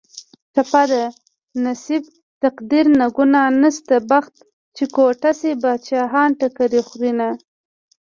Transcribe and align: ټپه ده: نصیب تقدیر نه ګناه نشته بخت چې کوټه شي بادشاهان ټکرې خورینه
ټپه 0.53 0.83
ده: 0.91 1.03
نصیب 1.65 2.03
تقدیر 2.43 2.85
نه 2.99 3.05
ګناه 3.15 3.49
نشته 3.61 3.95
بخت 4.09 4.33
چې 4.75 4.83
کوټه 4.95 5.31
شي 5.39 5.51
بادشاهان 5.63 6.29
ټکرې 6.39 6.81
خورینه 6.87 7.29